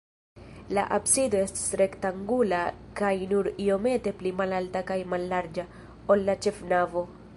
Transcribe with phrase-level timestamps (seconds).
[0.75, 2.61] La absido estas rektangula
[3.01, 5.67] kaj nur iomete pli malalta kaj mallarĝa,
[6.17, 7.05] ol la ĉefnavo.